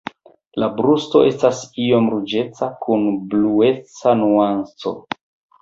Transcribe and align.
La 0.61 0.67
brusto 0.77 1.19
estas 1.31 1.59
iom 1.83 2.09
ruĝeca 2.15 2.71
kun 2.87 3.05
blueca 3.35 4.15
nuanco. 4.25 4.99